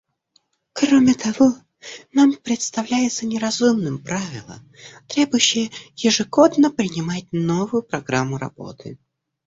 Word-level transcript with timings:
Кроме 0.73 1.13
того, 1.13 1.53
нам 2.11 2.33
представляется 2.35 3.27
неразумным 3.27 3.99
правило, 3.99 4.57
требующее 5.07 5.69
ежегодно 5.95 6.71
принимать 6.71 7.31
новую 7.31 7.83
программу 7.83 8.39
работы. 8.39 8.97